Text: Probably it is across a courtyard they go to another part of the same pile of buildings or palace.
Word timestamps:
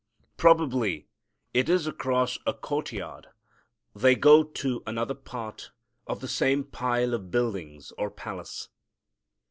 Probably 0.35 1.05
it 1.53 1.69
is 1.69 1.85
across 1.85 2.39
a 2.47 2.55
courtyard 2.55 3.27
they 3.95 4.15
go 4.15 4.41
to 4.43 4.81
another 4.87 5.13
part 5.13 5.69
of 6.07 6.21
the 6.21 6.27
same 6.27 6.63
pile 6.63 7.13
of 7.13 7.29
buildings 7.29 7.93
or 7.99 8.09
palace. 8.09 8.69